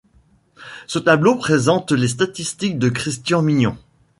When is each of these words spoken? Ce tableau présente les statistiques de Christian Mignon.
Ce 0.87 0.97
tableau 0.97 1.35
présente 1.35 1.91
les 1.91 2.07
statistiques 2.07 2.79
de 2.79 2.89
Christian 2.89 3.43
Mignon. 3.43 3.77